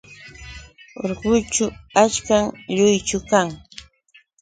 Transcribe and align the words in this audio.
Urqućhu 1.03 1.65
achkam 2.03 2.45
lluychu 2.75 3.17
kan. 3.29 3.47